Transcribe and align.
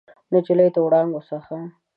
نجلۍ 0.33 0.67
د 0.75 0.77
وړانګو 0.85 1.21
څخه 1.29 1.55